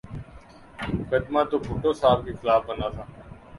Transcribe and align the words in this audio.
مقدمہ 0.93 1.41
تو 1.51 1.57
بھٹو 1.67 1.91
صاحب 2.01 2.19
کے 2.25 2.31
خلاف 2.41 2.61
بنا 2.67 2.87
تھا۔ 2.95 3.03